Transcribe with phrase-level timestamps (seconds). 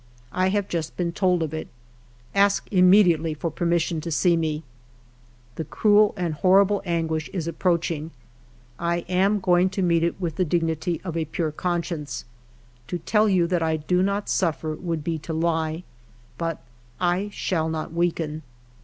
[0.31, 1.67] I have just been told of it.
[2.33, 4.63] Ask im mediately for permission to see me....
[4.63, 8.11] cc 36 FIVE YEARS OF MY LIFE" The cruel and horrible anguish is approach ing.
[8.79, 12.25] I am going to meet it with the dignity of a pure conscience.
[12.87, 15.83] To tell you that I do not suffer would be to lie;
[16.39, 16.63] but
[16.99, 18.41] I shall not weaken.